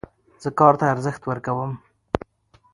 [0.43, 1.71] زه کار ته ارزښت ورکوم.